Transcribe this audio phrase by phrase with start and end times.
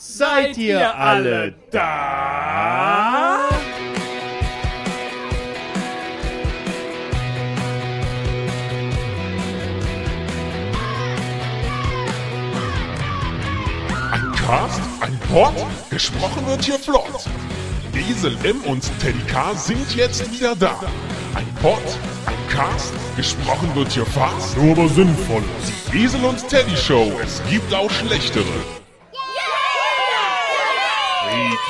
[0.00, 3.48] Seid ihr alle da?
[14.12, 15.52] Ein Cast, ein Pod,
[15.90, 17.04] gesprochen wird hier flott.
[18.08, 20.80] Esel M und Teddy K sind jetzt wieder da.
[21.34, 21.82] Ein Pod,
[22.26, 25.42] ein Cast, gesprochen wird hier fast, nur aber sinnvoll.
[25.92, 28.44] Die Esel und Teddy Show, es gibt auch schlechtere.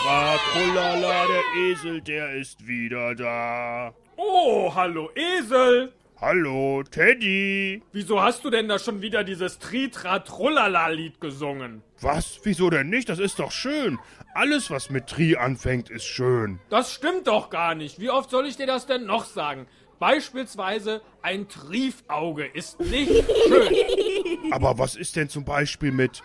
[0.08, 3.92] Trullala, der Esel, der ist wieder da.
[4.16, 5.92] Oh, hallo Esel!
[6.18, 7.82] Hallo, Teddy.
[7.92, 11.82] Wieso hast du denn da schon wieder dieses Tritra-Trullala-Lied gesungen?
[12.00, 12.40] Was?
[12.42, 13.10] Wieso denn nicht?
[13.10, 13.98] Das ist doch schön.
[14.32, 16.58] Alles, was mit Tri anfängt, ist schön.
[16.70, 18.00] Das stimmt doch gar nicht.
[18.00, 19.66] Wie oft soll ich dir das denn noch sagen?
[19.98, 23.12] Beispielsweise ein Triefauge ist nicht
[23.46, 24.52] schön.
[24.52, 26.22] Aber was ist denn zum Beispiel mit...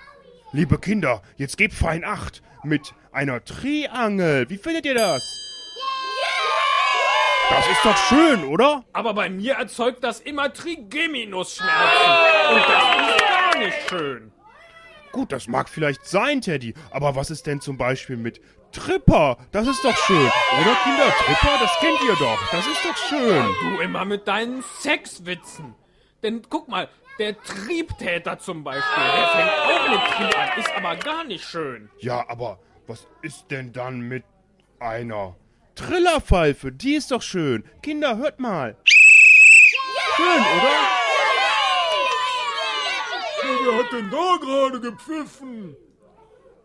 [0.53, 2.41] Liebe Kinder, jetzt gebt fein Acht.
[2.63, 4.49] Mit einer Triangel.
[4.49, 5.23] Wie findet ihr das?
[7.49, 8.83] Das ist doch schön, oder?
[8.93, 11.75] Aber bei mir erzeugt das immer Trigeminusschmerzen.
[12.49, 14.31] Und das ist gar nicht schön.
[15.11, 16.73] Gut, das mag vielleicht sein, Teddy.
[16.89, 18.41] Aber was ist denn zum Beispiel mit
[18.71, 19.37] Tripper?
[19.51, 20.17] Das ist doch schön.
[20.17, 21.13] Oder, Kinder?
[21.19, 22.39] Tripper, das kennt ihr doch.
[22.51, 23.45] Das ist doch schön.
[23.61, 25.75] Du immer mit deinen Sexwitzen.
[26.23, 30.95] Denn guck mal, der Triebtäter zum Beispiel, der fängt auch mit Trieb an, ist aber
[30.95, 31.91] gar nicht schön.
[31.99, 34.23] Ja, aber was ist denn dann mit
[34.79, 35.35] einer
[35.75, 36.71] Trillerpfeife?
[36.71, 37.63] Die ist doch schön.
[37.81, 38.75] Kinder, hört mal.
[40.15, 41.03] Schön, oder?
[43.65, 45.75] Wer hat denn da gerade gepfiffen?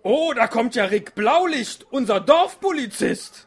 [0.03, 3.47] Oh, da kommt ja Rick Blaulicht, unser Dorfpolizist.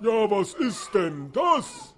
[0.00, 1.94] Ja, was ist denn das?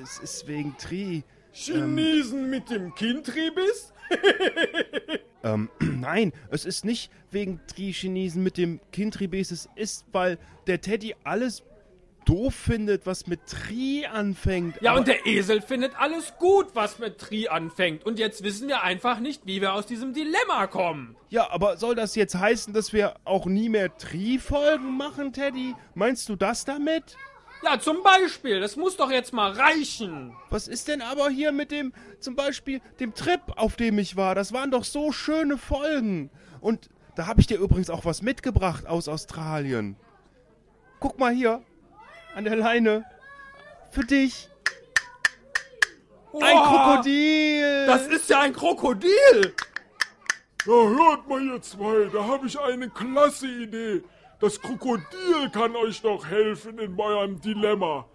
[0.00, 1.24] Es ist wegen Tri.
[1.54, 3.92] Chinesen mit dem Kindribis?
[5.44, 9.50] Ähm, nein, es ist nicht wegen Tri-Chinesen mit dem Kindribes.
[9.50, 11.62] Es ist, weil der Teddy alles
[12.24, 14.80] doof findet, was mit Tri anfängt.
[14.80, 18.04] Ja, und der Esel findet alles gut, was mit Tri anfängt.
[18.04, 21.16] Und jetzt wissen wir einfach nicht, wie wir aus diesem Dilemma kommen.
[21.28, 25.74] Ja, aber soll das jetzt heißen, dass wir auch nie mehr Tri-Folgen machen, Teddy?
[25.94, 27.16] Meinst du das damit?
[27.64, 30.36] Ja, zum Beispiel, das muss doch jetzt mal reichen.
[30.50, 34.34] Was ist denn aber hier mit dem, zum Beispiel, dem Trip, auf dem ich war?
[34.34, 36.30] Das waren doch so schöne Folgen.
[36.60, 39.96] Und da habe ich dir übrigens auch was mitgebracht aus Australien.
[41.00, 41.62] Guck mal hier,
[42.34, 43.04] an der Leine.
[43.90, 44.50] Für dich.
[46.34, 47.86] Ein Oha, Krokodil.
[47.86, 49.54] Das ist ja ein Krokodil.
[50.66, 54.02] Ja, hört mal ihr zwei, da habe ich eine klasse Idee.
[54.44, 58.06] Das Krokodil kann euch doch helfen in eurem Dilemma.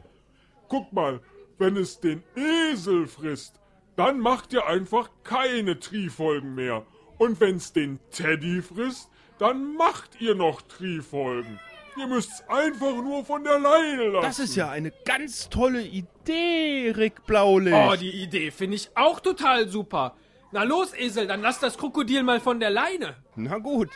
[0.68, 1.22] Guck mal,
[1.58, 3.60] wenn es den Esel frisst,
[3.96, 6.86] dann macht ihr einfach keine Trifolgen mehr.
[7.18, 9.10] Und wenn's den Teddy frisst,
[9.40, 11.60] dann macht ihr noch Trifolgen.
[11.98, 14.28] Ihr müsst's einfach nur von der Leine lassen.
[14.28, 17.76] Das ist ja eine ganz tolle Idee, Rick Blaulicht.
[17.76, 20.16] Oh, die Idee finde ich auch total super.
[20.52, 23.16] Na los, Esel, dann lass das Krokodil mal von der Leine.
[23.36, 23.90] Na gut,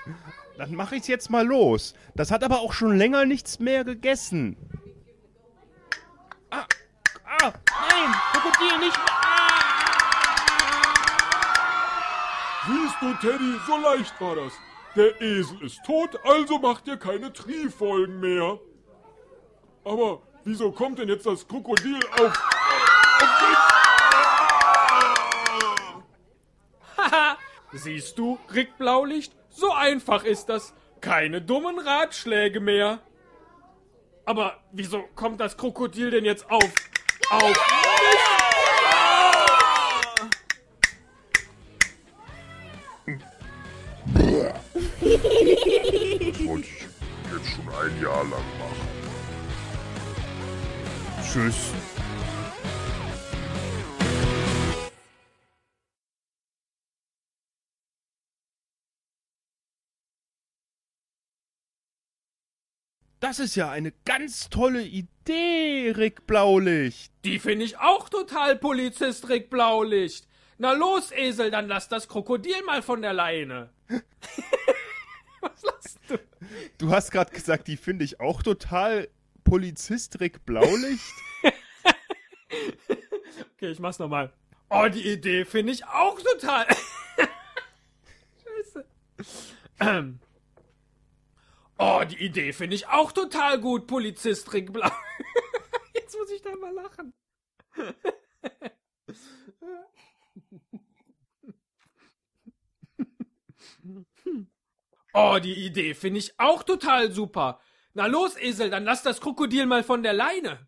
[0.58, 1.96] dann mache ich's jetzt mal los.
[2.14, 4.56] Das hat aber auch schon länger nichts mehr gegessen.
[6.52, 6.66] Ah,
[7.26, 7.52] ah,
[7.90, 9.00] nein, Krokodil nicht.
[12.68, 14.54] Siehst du, Teddy, so leicht war das.
[14.96, 18.60] Der Esel ist tot, also macht ihr keine Trifolgen mehr.
[19.84, 22.63] Aber wieso kommt denn jetzt das Krokodil auf...
[27.78, 29.34] siehst du, Rick Blaulicht?
[29.50, 30.74] So einfach ist das.
[31.02, 33.00] Keine dummen Ratschläge mehr.
[34.26, 36.74] Aber wieso kommt das Krokodil denn jetzt auf?
[37.30, 37.58] Auf
[44.06, 44.16] Das
[46.46, 46.86] wollte ich
[47.32, 48.88] jetzt schon ein Jahr lang machen.
[51.24, 51.72] Tschüss.
[63.24, 67.10] Das ist ja eine ganz tolle Idee, Rick Blaulicht.
[67.24, 70.28] Die finde ich auch total, Polizist Rick Blaulicht.
[70.58, 73.70] Na los, Esel, dann lass das Krokodil mal von der Leine.
[75.40, 76.20] Was lachst du?
[76.78, 79.08] Du hast gerade gesagt, die finde ich auch total
[79.46, 81.14] Polizist Rick Blaulicht.
[83.56, 84.34] Okay, ich mach's nochmal.
[84.70, 86.68] Oh, die Idee finde ich auch total.
[88.44, 88.86] Scheiße.
[89.80, 90.20] Ähm.
[91.78, 94.90] Oh, die Idee finde ich auch total gut, Polizist Rick Blau.
[95.96, 97.14] Jetzt muss ich da mal lachen.
[105.16, 107.60] Oh, die Idee finde ich auch total super.
[107.94, 110.68] Na los, Esel, dann lass das Krokodil mal von der Leine.